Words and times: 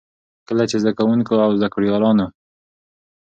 کله 0.47 0.63
چې 0.69 0.75
زده 0.81 0.91
کـوونـکو 0.97 1.33
او 1.45 1.51
زده 1.57 1.67
کړيـالانـو 1.73 2.27